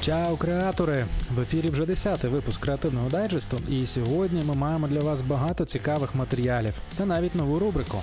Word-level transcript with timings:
Чао, 0.00 0.36
креатори! 0.36 1.06
В 1.34 1.40
ефірі 1.40 1.70
вже 1.70 1.84
10-й 1.84 2.28
випуск 2.28 2.60
креативного 2.60 3.10
дайджесту, 3.10 3.60
і 3.68 3.86
сьогодні 3.86 4.42
ми 4.44 4.54
маємо 4.54 4.88
для 4.88 5.00
вас 5.00 5.22
багато 5.22 5.64
цікавих 5.64 6.14
матеріалів 6.14 6.74
та 6.96 7.06
навіть 7.06 7.34
нову 7.34 7.58
рубрику. 7.58 8.02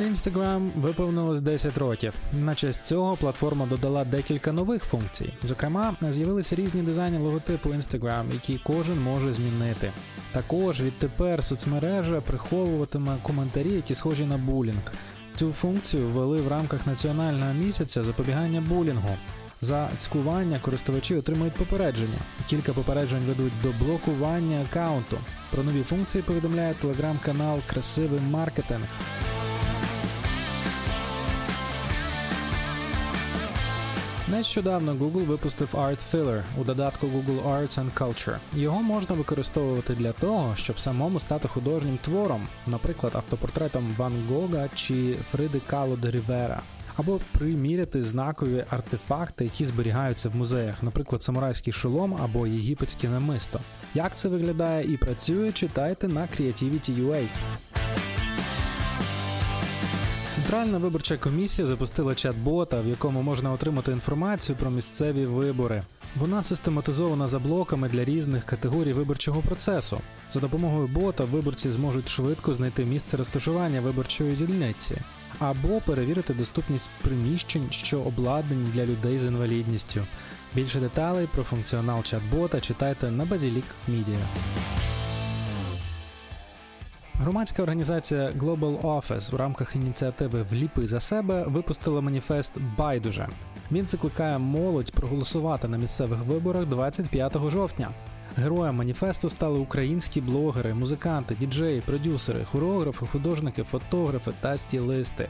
Instagram 0.00 0.70
виповнилось 0.76 1.40
10 1.40 1.78
років. 1.78 2.14
На 2.32 2.54
честь 2.54 2.86
цього 2.86 3.16
платформа 3.16 3.66
додала 3.66 4.04
декілька 4.04 4.52
нових 4.52 4.84
функцій. 4.84 5.32
Зокрема, 5.42 5.96
з'явилися 6.10 6.56
різні 6.56 6.82
дизайни 6.82 7.18
логотипу 7.18 7.68
Instagram, 7.68 8.32
які 8.32 8.60
кожен 8.64 9.02
може 9.02 9.32
змінити. 9.32 9.92
Також 10.32 10.80
відтепер 10.80 11.44
соцмережа 11.44 12.20
приховуватиме 12.20 13.16
коментарі, 13.22 13.72
які 13.72 13.94
схожі 13.94 14.24
на 14.24 14.36
булінг. 14.36 14.92
Цю 15.36 15.52
функцію 15.52 16.08
ввели 16.08 16.40
в 16.40 16.48
рамках 16.48 16.86
національного 16.86 17.52
місяця 17.52 18.02
запобігання 18.02 18.60
булінгу. 18.60 19.16
За 19.60 19.90
цькування 19.98 20.58
користувачі 20.58 21.16
отримують 21.16 21.54
попередження. 21.54 22.18
Кілька 22.46 22.72
попереджень 22.72 23.22
ведуть 23.22 23.52
до 23.62 23.84
блокування 23.84 24.62
аккаунту. 24.62 25.18
Про 25.50 25.62
нові 25.62 25.82
функції 25.82 26.22
повідомляє 26.22 26.74
телеграм-канал 26.74 27.58
Красивий 27.66 28.20
маркетинг. 28.30 28.88
Нещодавно 34.34 34.94
Google 34.94 35.26
випустив 35.26 35.68
Art 35.74 35.98
Filler 36.12 36.42
у 36.60 36.64
додатку 36.64 37.06
Google 37.06 37.42
Arts 37.48 37.78
and 37.78 37.90
Culture. 37.98 38.36
Його 38.54 38.82
можна 38.82 39.14
використовувати 39.14 39.94
для 39.94 40.12
того, 40.12 40.56
щоб 40.56 40.78
самому 40.78 41.20
стати 41.20 41.48
художнім 41.48 41.98
твором, 41.98 42.48
наприклад, 42.66 43.12
автопортретом 43.16 43.94
Ван 43.96 44.12
Гога 44.28 44.68
чи 44.74 45.16
Фриди 45.30 45.60
Кало 45.66 45.96
де 45.96 46.10
Рівера. 46.10 46.60
Або 46.96 47.20
приміряти 47.38 48.02
знакові 48.02 48.64
артефакти, 48.70 49.44
які 49.44 49.64
зберігаються 49.64 50.28
в 50.28 50.36
музеях, 50.36 50.82
наприклад, 50.82 51.22
самурайський 51.22 51.72
шолом 51.72 52.18
або 52.24 52.46
єгипетське 52.46 53.08
намисто. 53.08 53.60
Як 53.94 54.16
це 54.16 54.28
виглядає 54.28 54.92
і 54.92 54.96
працює, 54.96 55.52
читайте 55.52 56.08
на 56.08 56.20
Creativity.ua. 56.20 57.28
Центральна 60.54 60.78
виборча 60.78 61.16
комісія 61.16 61.68
запустила 61.68 62.12
чат-бота, 62.12 62.82
в 62.82 62.88
якому 62.88 63.22
можна 63.22 63.52
отримати 63.52 63.92
інформацію 63.92 64.56
про 64.56 64.70
місцеві 64.70 65.26
вибори. 65.26 65.82
Вона 66.16 66.42
систематизована 66.42 67.28
за 67.28 67.38
блоками 67.38 67.88
для 67.88 68.04
різних 68.04 68.44
категорій 68.44 68.92
виборчого 68.92 69.40
процесу. 69.40 70.00
За 70.30 70.40
допомогою 70.40 70.86
бота 70.86 71.24
виборці 71.24 71.70
зможуть 71.70 72.08
швидко 72.08 72.54
знайти 72.54 72.84
місце 72.84 73.16
розташування 73.16 73.80
виборчої 73.80 74.36
дільниці 74.36 74.96
або 75.38 75.80
перевірити 75.80 76.34
доступність 76.34 76.88
приміщень, 77.02 77.66
що 77.70 78.00
обладнані 78.00 78.66
для 78.74 78.86
людей 78.86 79.18
з 79.18 79.26
інвалідністю. 79.26 80.00
Більше 80.54 80.80
деталей 80.80 81.28
про 81.34 81.42
функціонал 81.42 81.98
чат-бота 81.98 82.60
читайте 82.60 83.10
на 83.10 83.24
Базілік 83.24 83.66
Media. 83.88 84.18
Громадська 87.18 87.62
організація 87.62 88.30
Global 88.30 88.80
Office 88.80 89.32
в 89.32 89.36
рамках 89.36 89.76
ініціативи 89.76 90.42
Вліпи 90.42 90.86
за 90.86 91.00
себе 91.00 91.44
випустила 91.46 92.00
маніфест 92.00 92.52
Байдуже. 92.78 93.28
Він 93.72 93.86
закликає 93.86 94.38
молодь 94.38 94.92
проголосувати 94.92 95.68
на 95.68 95.78
місцевих 95.78 96.18
виборах 96.24 96.66
25 96.66 97.50
жовтня. 97.50 97.90
Героям 98.36 98.76
маніфесту 98.76 99.28
стали 99.28 99.58
українські 99.58 100.20
блогери, 100.20 100.74
музиканти, 100.74 101.34
діджеї, 101.40 101.80
продюсери, 101.80 102.44
хореографи, 102.44 103.06
художники, 103.06 103.62
фотографи 103.62 104.32
та 104.40 104.56
стілисти. 104.56 105.28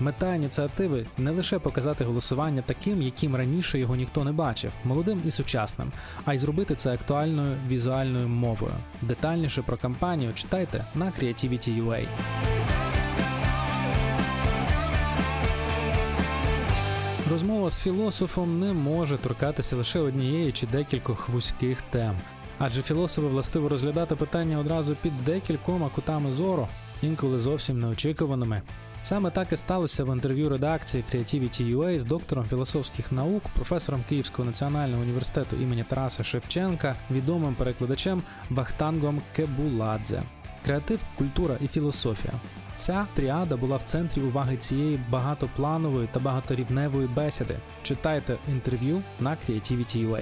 Мета 0.00 0.34
ініціативи 0.34 1.06
не 1.18 1.30
лише 1.30 1.58
показати 1.58 2.04
голосування 2.04 2.62
таким, 2.66 3.02
яким 3.02 3.36
раніше 3.36 3.78
його 3.78 3.96
ніхто 3.96 4.24
не 4.24 4.32
бачив, 4.32 4.72
молодим 4.84 5.22
і 5.26 5.30
сучасним, 5.30 5.92
а 6.24 6.34
й 6.34 6.38
зробити 6.38 6.74
це 6.74 6.94
актуальною 6.94 7.56
візуальною 7.68 8.28
мовою. 8.28 8.72
Детальніше 9.02 9.62
про 9.62 9.76
кампанію 9.76 10.32
читайте 10.34 10.84
на 10.94 11.06
Creativity.ua. 11.06 12.06
Розмова 17.30 17.70
з 17.70 17.80
філософом 17.80 18.60
не 18.60 18.72
може 18.72 19.16
торкатися 19.16 19.76
лише 19.76 20.00
однієї 20.00 20.52
чи 20.52 20.66
декількох 20.66 21.28
вузьких 21.28 21.82
тем, 21.82 22.16
адже 22.58 22.82
філософи 22.82 23.26
властиво 23.26 23.68
розглядати 23.68 24.16
питання 24.16 24.58
одразу 24.58 24.94
під 24.94 25.24
декількома 25.24 25.88
кутами 25.94 26.32
зору, 26.32 26.68
інколи 27.02 27.38
зовсім 27.38 27.80
неочікуваними. 27.80 28.62
Саме 29.06 29.30
так 29.30 29.52
і 29.52 29.56
сталося 29.56 30.04
в 30.04 30.12
інтерв'ю 30.12 30.48
редакції 30.48 31.04
Creativity.ua 31.12 31.98
з 31.98 32.04
доктором 32.04 32.46
філософських 32.46 33.12
наук, 33.12 33.42
професором 33.54 34.04
Київського 34.08 34.46
національного 34.46 35.02
університету 35.02 35.56
імені 35.56 35.84
Тараса 35.88 36.24
Шевченка, 36.24 36.96
відомим 37.10 37.54
перекладачем 37.54 38.22
Вахтангом 38.50 39.20
Кебуладзе. 39.36 40.22
Креатив, 40.64 41.00
культура 41.18 41.56
і 41.60 41.68
філософія. 41.68 42.34
Ця 42.76 43.06
тріада 43.14 43.56
була 43.56 43.76
в 43.76 43.82
центрі 43.82 44.22
уваги 44.22 44.56
цієї 44.56 45.00
багатопланової 45.10 46.08
та 46.12 46.20
багаторівневої 46.20 47.08
бесіди. 47.08 47.56
Читайте 47.82 48.36
інтерв'ю 48.48 49.02
на 49.20 49.30
Creativity.ua. 49.30 50.20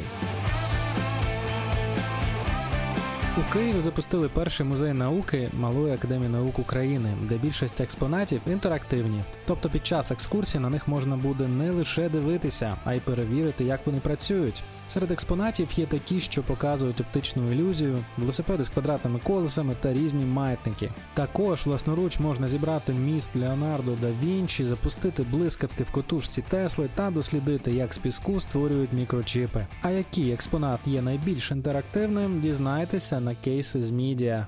У 3.39 3.53
Києві 3.53 3.81
запустили 3.81 4.29
перший 4.29 4.67
музей 4.67 4.93
науки 4.93 5.51
Малої 5.53 5.95
академії 5.95 6.29
наук 6.29 6.59
України, 6.59 7.15
де 7.23 7.37
більшість 7.37 7.81
експонатів 7.81 8.41
інтерактивні. 8.47 9.25
Тобто 9.47 9.71
під 9.71 9.87
час 9.87 10.11
екскурсії 10.11 10.63
на 10.63 10.71
них 10.71 10.89
можна 10.89 11.17
буде 11.17 11.49
не 11.49 11.71
лише 11.71 12.09
дивитися, 12.09 12.77
а 12.85 12.95
й 12.95 13.01
перевірити, 13.01 13.65
як 13.65 13.87
вони 13.87 14.01
працюють. 14.01 14.63
Серед 14.89 15.11
експонатів 15.11 15.69
є 15.77 15.87
такі, 15.87 16.21
що 16.21 16.43
показують 16.43 17.01
оптичну 17.01 17.53
ілюзію, 17.53 17.99
велосипеди 18.19 18.65
з 18.65 18.69
квадратними 18.69 19.19
колесами 19.19 19.77
та 19.81 19.93
різні 19.93 20.25
маятники. 20.25 20.91
Також 21.15 21.67
власноруч 21.67 22.19
можна 22.19 22.49
зібрати 22.49 22.93
міст 22.93 23.37
Леонардо 23.37 23.93
да 24.01 24.11
Вінчі, 24.23 24.65
запустити 24.65 25.23
блискавки 25.23 25.85
в 25.85 25.91
котушці 25.91 26.45
Тесли 26.49 26.89
та 26.95 27.11
дослідити, 27.11 27.73
як 27.73 27.95
з 27.95 27.99
піску 27.99 28.41
створюють 28.41 28.93
мікрочіпи. 28.93 29.67
А 29.83 29.91
який 29.91 30.33
експонат 30.33 30.81
є 30.87 31.03
найбільш 31.03 31.51
інтерактивним, 31.51 32.41
дізнайтеся 32.41 33.21
на 33.25 33.35
кейси 33.35 33.83
з 33.83 33.91
Мідіа. 33.91 34.47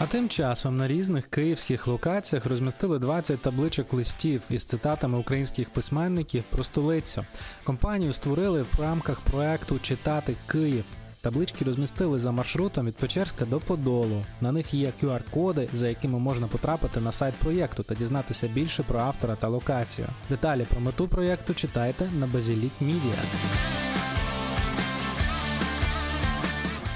А 0.00 0.06
тим 0.06 0.28
часом 0.28 0.76
на 0.76 0.88
різних 0.88 1.26
київських 1.26 1.86
локаціях 1.86 2.46
розмістили 2.46 2.98
20 2.98 3.42
табличок 3.42 3.92
листів 3.92 4.42
із 4.50 4.64
цитатами 4.64 5.18
українських 5.18 5.70
письменників 5.70 6.44
про 6.50 6.64
столицю. 6.64 7.24
Компанію 7.64 8.12
створили 8.12 8.62
в 8.62 8.80
рамках 8.80 9.20
проекту 9.20 9.78
Читати 9.78 10.36
Київ. 10.46 10.84
Таблички 11.20 11.64
розмістили 11.64 12.18
за 12.18 12.32
маршрутом 12.32 12.86
від 12.86 12.96
Печерська 12.96 13.44
до 13.44 13.60
Подолу. 13.60 14.24
На 14.40 14.52
них 14.52 14.74
є 14.74 14.92
QR-коди, 15.02 15.68
за 15.72 15.88
якими 15.88 16.18
можна 16.18 16.46
потрапити 16.46 17.00
на 17.00 17.12
сайт 17.12 17.34
проєкту 17.34 17.82
та 17.82 17.94
дізнатися 17.94 18.48
більше 18.48 18.82
про 18.82 18.98
автора 19.00 19.36
та 19.36 19.48
локацію. 19.48 20.08
Деталі 20.30 20.64
про 20.70 20.80
мету 20.80 21.08
проєкту 21.08 21.54
читайте 21.54 22.10
на 22.18 22.26
Базілік 22.26 22.72
Media. 22.82 23.87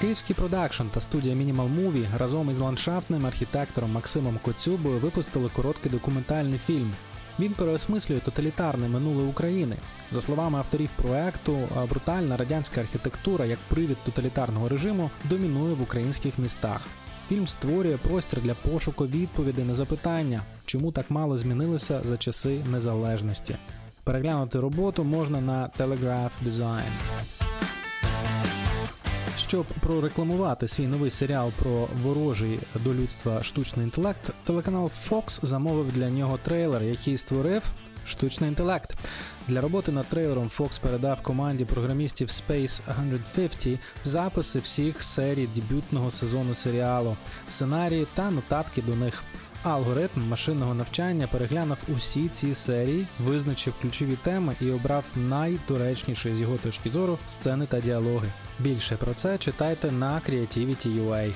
Київський 0.03 0.37
продакшн 0.37 0.83
та 0.95 1.01
студія 1.01 1.35
Minimal 1.35 1.77
Movie 1.81 2.19
разом 2.19 2.51
із 2.51 2.59
ландшафтним 2.59 3.27
архітектором 3.27 3.93
Максимом 3.93 4.39
Коцюбою 4.43 4.99
випустили 4.99 5.51
короткий 5.57 5.93
документальний 5.93 6.59
фільм. 6.59 6.93
Він 7.39 7.53
переосмислює 7.53 8.21
тоталітарне 8.21 8.89
минуле 8.89 9.25
України. 9.25 9.77
За 10.11 10.21
словами 10.21 10.59
авторів 10.59 10.91
проекту, 10.97 11.69
брутальна 11.91 12.37
радянська 12.37 12.81
архітектура 12.81 13.45
як 13.45 13.59
привід 13.69 13.97
тоталітарного 14.05 14.69
режиму 14.69 15.11
домінує 15.25 15.75
в 15.75 15.83
українських 15.83 16.39
містах. 16.39 16.81
Фільм 17.29 17.47
створює 17.47 17.97
простір 17.97 18.41
для 18.41 18.55
пошуку 18.55 19.07
відповідей 19.07 19.65
на 19.65 19.75
запитання, 19.75 20.43
чому 20.67 20.93
так 20.93 21.11
мало 21.11 21.39
змінилося 21.39 22.01
за 22.05 22.17
часи 22.17 22.65
незалежності. 22.71 23.57
Переглянути 24.05 24.61
роботу 24.61 25.05
можна 25.05 25.41
на 25.41 25.71
Telegraph 25.79 26.31
Design. 26.47 26.91
Щоб 29.49 29.67
прорекламувати 29.67 30.69
свій 30.69 30.87
новий 30.87 31.11
серіал 31.11 31.51
про 31.59 31.89
ворожий 32.03 32.61
до 32.75 32.95
людства 32.95 33.43
штучний 33.43 33.85
інтелект, 33.85 34.31
телеканал 34.45 34.91
Fox 35.09 35.39
замовив 35.43 35.93
для 35.93 36.11
нього 36.11 36.39
трейлер, 36.43 36.83
який 36.83 37.17
створив 37.17 37.63
штучний 38.07 38.49
інтелект. 38.49 38.97
Для 39.49 39.61
роботи 39.61 39.93
над 39.93 40.07
трейлером 40.07 40.51
Fox 40.59 40.81
передав 40.81 41.23
команді 41.23 41.65
програмістів 41.65 42.29
Space 42.29 42.81
150 43.33 43.79
записи 44.05 44.59
всіх 44.59 45.03
серій 45.03 45.47
дебютного 45.47 46.11
сезону 46.11 46.55
серіалу, 46.55 47.17
сценарії 47.49 48.07
та 48.15 48.31
нотатки 48.31 48.83
до 48.83 48.97
них. 48.97 49.25
Алгоритм 49.63 50.29
машинного 50.29 50.75
навчання 50.75 51.29
переглянув 51.33 51.77
усі 51.95 52.29
ці 52.29 52.55
серії, 52.55 53.07
визначив 53.19 53.75
ключові 53.83 54.17
теми 54.23 54.57
і 54.61 54.71
обрав 54.71 55.05
найдоречніші 55.17 56.35
з 56.35 56.41
його 56.41 56.57
точки 56.57 56.91
зору 56.91 57.19
сцени 57.29 57.67
та 57.67 57.81
діалоги. 57.81 58.29
Більше 58.59 58.97
про 58.97 59.15
це 59.15 59.39
читайте 59.39 59.93
на 59.93 60.21
Creativity.ua. 60.29 61.33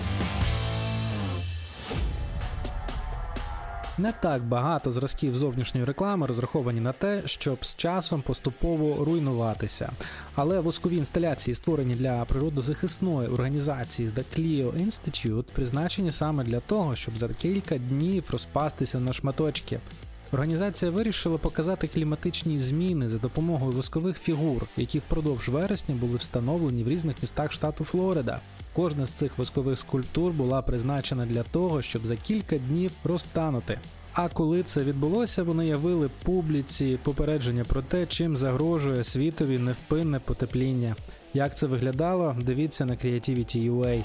Не 3.99 4.13
так 4.13 4.43
багато 4.43 4.91
зразків 4.91 5.37
зовнішньої 5.37 5.87
реклами 5.87 6.27
розраховані 6.27 6.81
на 6.81 6.93
те, 6.93 7.23
щоб 7.25 7.65
з 7.65 7.75
часом 7.75 8.23
поступово 8.23 9.05
руйнуватися. 9.05 9.93
Але 10.35 10.61
воскові 10.61 10.97
інсталяції, 10.97 11.55
створені 11.55 11.95
для 11.95 12.25
природозахисної 12.25 13.29
організації 13.29 14.11
The 14.17 14.25
Clio 14.37 14.87
Institute, 14.87 15.45
призначені 15.53 16.13
саме 16.13 16.45
для 16.45 16.61
того, 16.61 16.97
щоб 16.97 17.19
за 17.19 17.29
кілька 17.29 17.79
днів 17.79 18.25
розпастися 18.31 19.01
на 19.01 19.13
шматочки. 19.13 19.81
Організація 20.37 20.91
вирішила 20.91 21.39
показати 21.39 21.89
кліматичні 21.89 22.59
зміни 22.59 23.09
за 23.09 23.19
допомогою 23.19 23.73
воскових 23.73 24.19
фігур, 24.19 24.67
які 24.77 24.99
впродовж 24.99 25.49
вересня 25.49 25.95
були 25.95 26.17
встановлені 26.17 26.85
в 26.85 26.89
різних 26.89 27.17
містах 27.23 27.53
штату 27.53 27.85
Флорида. 27.85 28.41
Кожна 28.73 29.07
з 29.07 29.11
цих 29.11 29.39
воскових 29.39 29.79
скульптур 29.79 30.33
була 30.33 30.63
призначена 30.63 31.27
для 31.27 31.43
того, 31.43 31.83
щоб 31.83 32.07
за 32.07 32.17
кілька 32.17 32.59
днів 32.59 32.91
розтанути. 33.05 33.79
А 34.13 34.29
коли 34.29 34.63
це 34.63 34.83
відбулося, 34.83 35.43
вони 35.43 35.67
явили 35.67 36.11
публіці 36.23 36.99
попередження 37.03 37.65
про 37.65 37.83
те, 37.83 38.07
чим 38.07 38.37
загрожує 38.37 39.05
світові 39.05 39.59
невпинне 39.59 40.19
потепління. 40.19 40.97
Як 41.35 41.57
це 41.57 41.67
виглядало, 41.67 42.37
дивіться 42.43 42.85
на 42.85 42.95
Creativity.ua. 42.95 44.05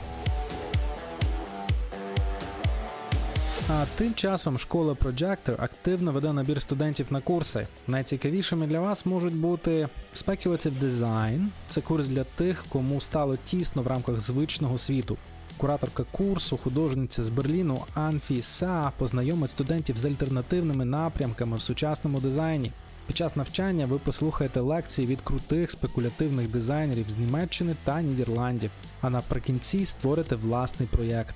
А 3.74 3.86
тим 3.98 4.14
часом 4.14 4.58
школа 4.58 4.94
Projector 4.94 5.56
активно 5.58 6.12
веде 6.12 6.34
набір 6.34 6.62
студентів 6.62 7.08
на 7.10 7.22
курси. 7.22 7.68
Найцікавішими 7.88 8.68
для 8.68 8.80
вас 8.80 9.06
можуть 9.06 9.36
бути 9.36 9.90
Speculative 10.14 10.80
Design– 10.84 11.46
це 11.70 11.82
курс 11.82 12.08
для 12.08 12.24
тих, 12.24 12.66
кому 12.70 13.02
стало 13.02 13.38
тісно 13.38 13.82
в 13.82 13.88
рамках 13.88 14.20
звичного 14.20 14.78
світу. 14.78 15.18
Кураторка 15.58 16.04
курсу, 16.12 16.58
художниця 16.64 17.24
з 17.24 17.30
Берліну 17.30 17.82
Анфі 17.94 18.42
Са 18.42 18.92
познайомить 18.98 19.52
студентів 19.52 19.98
з 19.98 20.06
альтернативними 20.06 20.86
напрямками 20.86 21.58
в 21.58 21.62
сучасному 21.62 22.20
дизайні. 22.20 22.72
Під 23.08 23.18
час 23.18 23.36
навчання 23.36 23.86
ви 23.86 23.98
послухаєте 23.98 24.60
лекції 24.60 25.08
від 25.08 25.22
крутих 25.22 25.72
спекулятивних 25.72 26.48
дизайнерів 26.52 27.10
з 27.10 27.18
Німеччини 27.18 27.76
та 27.84 28.02
Нідерландів, 28.02 28.72
а 29.02 29.10
наприкінці 29.10 29.86
створите 29.86 30.36
власний 30.36 30.90
проєкт. 30.92 31.36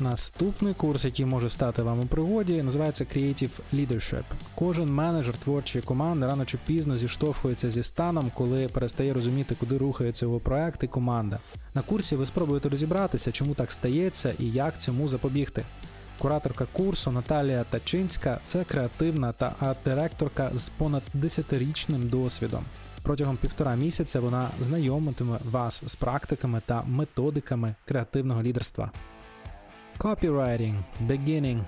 Наступний 0.00 0.74
курс, 0.74 1.04
який 1.04 1.26
може 1.26 1.48
стати 1.48 1.82
вам 1.82 2.00
у 2.00 2.06
пригоді, 2.06 2.62
називається 2.62 3.04
Creative 3.04 3.50
Leadership. 3.74 4.22
Кожен 4.54 4.94
менеджер 4.94 5.34
творчої 5.36 5.82
команди 5.82 6.26
рано 6.26 6.44
чи 6.44 6.58
пізно 6.66 6.98
зіштовхується 6.98 7.70
зі 7.70 7.82
станом, 7.82 8.30
коли 8.34 8.68
перестає 8.68 9.12
розуміти, 9.12 9.56
куди 9.60 9.78
рухається 9.78 10.26
його 10.26 10.40
проект 10.40 10.82
і 10.82 10.86
команда. 10.86 11.38
На 11.74 11.82
курсі 11.82 12.16
ви 12.16 12.26
спробуєте 12.26 12.68
розібратися, 12.68 13.32
чому 13.32 13.54
так 13.54 13.72
стається 13.72 14.34
і 14.38 14.50
як 14.50 14.80
цьому 14.80 15.08
запобігти. 15.08 15.62
Кураторка 16.18 16.66
курсу 16.72 17.12
Наталія 17.12 17.64
Тачинська 17.64 18.38
це 18.44 18.64
креативна 18.64 19.32
та 19.32 19.54
арт-директорка 19.60 20.50
з 20.54 20.68
понад 20.68 21.02
10-річним 21.14 22.08
досвідом. 22.08 22.64
Протягом 23.02 23.36
півтора 23.36 23.74
місяця 23.74 24.20
вона 24.20 24.50
знайомитиме 24.60 25.38
вас 25.50 25.82
з 25.86 25.94
практиками 25.94 26.62
та 26.66 26.82
методиками 26.82 27.74
креативного 27.84 28.42
лідерства. 28.42 28.90
Copywriting 29.98 30.74
Beginning. 31.06 31.60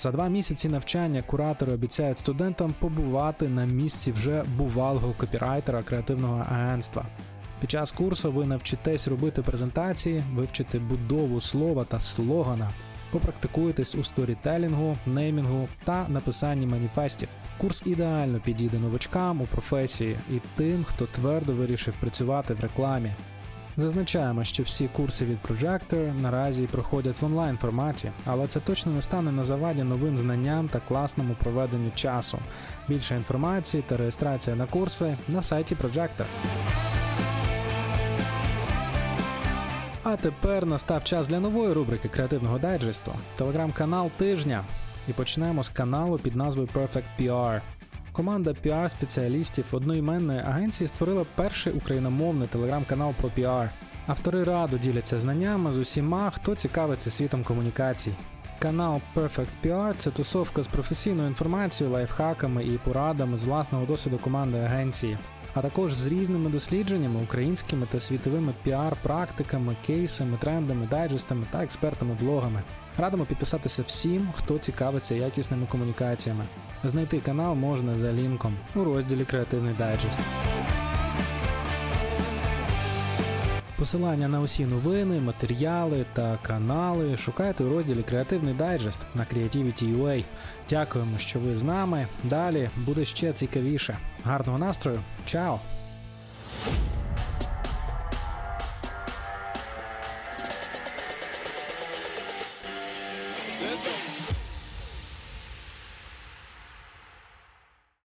За 0.00 0.10
два 0.10 0.28
місяці 0.28 0.68
навчання 0.68 1.22
куратори 1.22 1.72
обіцяють 1.72 2.18
студентам 2.18 2.74
побувати 2.78 3.48
на 3.48 3.64
місці 3.64 4.12
вже 4.12 4.44
бувалого 4.56 5.12
копірайтера 5.18 5.82
креативного 5.82 6.46
агентства. 6.50 7.06
Під 7.60 7.70
час 7.70 7.92
курсу 7.92 8.32
ви 8.32 8.46
навчитесь 8.46 9.08
робити 9.08 9.42
презентації, 9.42 10.22
вивчите 10.34 10.78
будову 10.78 11.40
слова 11.40 11.84
та 11.84 12.00
слогана, 12.00 12.70
попрактикуєтесь 13.10 13.94
у 13.94 14.04
сторітелінгу, 14.04 14.96
неймінгу 15.06 15.68
та 15.84 16.08
написанні 16.08 16.66
маніфестів. 16.66 17.28
Курс 17.58 17.82
ідеально 17.86 18.40
підійде 18.40 18.78
новачкам 18.78 19.40
у 19.40 19.46
професії 19.46 20.16
і 20.30 20.40
тим, 20.56 20.84
хто 20.84 21.06
твердо 21.06 21.52
вирішив 21.52 21.94
працювати 22.00 22.54
в 22.54 22.60
рекламі. 22.60 23.12
Зазначаємо, 23.80 24.44
що 24.44 24.62
всі 24.62 24.88
курси 24.88 25.24
від 25.24 25.38
Projector 25.48 26.20
наразі 26.20 26.66
проходять 26.66 27.22
в 27.22 27.24
онлайн 27.24 27.56
форматі, 27.56 28.10
але 28.26 28.46
це 28.46 28.60
точно 28.60 28.92
не 28.92 29.02
стане 29.02 29.32
на 29.32 29.44
заваді 29.44 29.82
новим 29.82 30.18
знанням 30.18 30.68
та 30.68 30.80
класному 30.88 31.34
проведенню 31.42 31.90
часу. 31.94 32.38
Більше 32.88 33.16
інформації 33.16 33.84
та 33.88 33.96
реєстрація 33.96 34.56
на 34.56 34.66
курси 34.66 35.16
на 35.28 35.42
сайті 35.42 35.74
Projector. 35.74 36.24
А 40.02 40.16
тепер 40.16 40.66
настав 40.66 41.04
час 41.04 41.28
для 41.28 41.40
нової 41.40 41.72
рубрики 41.72 42.08
креативного 42.08 42.58
дайджесту 42.58 43.12
телеграм-канал 43.36 44.10
тижня. 44.16 44.62
І 45.08 45.12
почнемо 45.12 45.62
з 45.62 45.68
каналу 45.68 46.18
під 46.18 46.36
назвою 46.36 46.68
Perfect 46.74 47.04
PR. 47.20 47.60
Команда 48.12 48.54
піар-спеціалістів 48.64 49.64
одноіменної 49.72 50.40
агенції 50.40 50.88
створила 50.88 51.24
перший 51.34 51.72
україномовний 51.72 52.48
телеграм-канал 52.48 53.14
про 53.20 53.28
піар. 53.28 53.70
Автори 54.06 54.44
раду 54.44 54.78
діляться 54.78 55.18
знаннями 55.18 55.72
з 55.72 55.78
усіма, 55.78 56.30
хто 56.30 56.54
цікавиться 56.54 57.10
світом 57.10 57.44
комунікацій. 57.44 58.12
Канал 58.58 59.00
Perfect 59.16 59.48
PR– 59.64 59.94
це 59.96 60.10
тусовка 60.10 60.62
з 60.62 60.66
професійною 60.66 61.28
інформацією, 61.28 61.94
лайфхаками 61.94 62.64
і 62.64 62.78
порадами 62.78 63.38
з 63.38 63.44
власного 63.44 63.86
досвіду 63.86 64.18
команди 64.18 64.58
агенції, 64.58 65.18
а 65.54 65.62
також 65.62 65.94
з 65.94 66.06
різними 66.06 66.50
дослідженнями, 66.50 67.20
українськими 67.22 67.86
та 67.92 68.00
світовими 68.00 68.52
піар-практиками, 68.64 69.76
кейсами, 69.86 70.38
трендами, 70.40 70.86
дайджестами 70.86 71.46
та 71.50 71.58
експертами-блогами. 71.58 72.62
Радимо 72.98 73.24
підписатися 73.24 73.82
всім, 73.82 74.28
хто 74.34 74.58
цікавиться 74.58 75.14
якісними 75.14 75.66
комунікаціями. 75.66 76.44
Знайти 76.84 77.20
канал 77.20 77.54
можна 77.54 77.96
за 77.96 78.12
лінком 78.12 78.56
у 78.74 78.84
розділі 78.84 79.24
Креативний 79.24 79.74
дайджест. 79.78 80.20
Посилання 83.78 84.28
на 84.28 84.40
усі 84.40 84.66
новини, 84.66 85.20
матеріали 85.20 86.06
та 86.12 86.38
канали 86.42 87.16
шукайте 87.16 87.64
у 87.64 87.70
розділі 87.70 88.02
Креативний 88.02 88.54
дайджест 88.54 88.98
на 89.14 89.22
Creativity.ua. 89.22 90.24
Дякуємо, 90.70 91.18
що 91.18 91.38
ви 91.38 91.56
з 91.56 91.62
нами. 91.62 92.06
Далі 92.24 92.70
буде 92.76 93.04
ще 93.04 93.32
цікавіше. 93.32 93.98
Гарного 94.24 94.58
настрою, 94.58 95.00
чао! 95.26 95.60